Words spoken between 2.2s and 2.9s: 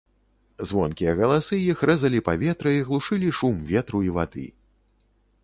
паветра і